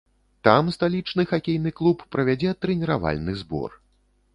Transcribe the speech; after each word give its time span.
Там 0.47 0.71
сталічны 0.75 1.27
хакейны 1.33 1.75
клуб 1.83 2.03
правядзе 2.17 2.57
трэніравальны 2.67 3.41
збор. 3.45 3.83